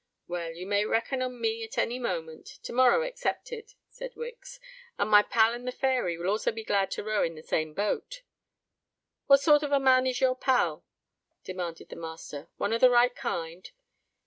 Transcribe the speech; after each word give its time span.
"Well, 0.27 0.51
you 0.51 0.65
may 0.65 0.83
reckon 0.83 1.21
on 1.21 1.39
me 1.39 1.63
at 1.63 1.77
any 1.77 1.99
moment—to 1.99 2.73
morrow 2.73 3.03
excepted," 3.03 3.75
said 3.91 4.15
Wicks; 4.15 4.59
"and 4.97 5.07
my 5.11 5.21
pal 5.21 5.53
in 5.53 5.65
the 5.65 5.71
Fairy 5.71 6.17
will 6.17 6.25
also 6.27 6.51
be 6.51 6.63
glad 6.63 6.89
to 6.93 7.03
row 7.03 7.21
in 7.21 7.35
the 7.35 7.43
same 7.43 7.75
boat." 7.75 8.23
"What 9.27 9.41
sort 9.41 9.61
of 9.61 9.71
a 9.71 9.79
man 9.79 10.07
is 10.07 10.19
your 10.19 10.35
pal?" 10.35 10.83
demanded 11.43 11.89
the 11.89 11.97
master: 11.97 12.47
"one 12.57 12.73
of 12.73 12.81
the 12.81 12.89
right 12.89 13.15
kind?" 13.15 13.69